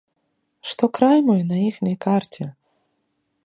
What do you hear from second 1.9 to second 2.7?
карце?